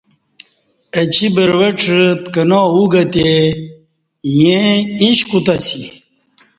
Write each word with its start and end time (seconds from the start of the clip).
اچی 0.99 1.27
بروڄہ 1.35 1.69
پکنا 2.23 2.59
اُوگہ 2.73 3.03
تی 3.13 3.29
ییں 4.37 4.71
ایݩش 4.99 5.19
کوتہ 5.29 5.53
اسی۔ 5.61 5.81